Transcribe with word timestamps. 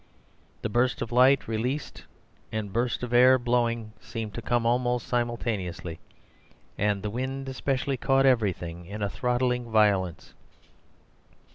The 0.63 0.67
burst 0.69 1.03
of 1.03 1.11
light 1.11 1.47
released 1.47 2.05
and 2.51 2.69
the 2.69 2.73
burst 2.73 3.03
of 3.03 3.13
air 3.13 3.37
blowing 3.37 3.93
seemed 4.01 4.33
to 4.33 4.41
come 4.41 4.65
almost 4.65 5.05
simultaneously; 5.05 5.99
and 6.75 7.03
the 7.03 7.11
wind 7.11 7.47
especially 7.47 7.97
caught 7.97 8.25
everything 8.25 8.87
in 8.87 9.03
a 9.03 9.09
throttling 9.11 9.69
violence. 9.69 10.33